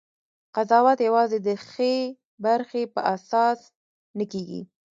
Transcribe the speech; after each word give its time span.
قضاوت 0.55 0.99
یوازې 1.07 1.37
د 1.47 1.49
ښې 1.67 1.93
برخې 2.45 2.81
په 2.93 3.01
اساس 3.15 3.59
نه 4.17 4.25
کېږي. 4.31 4.61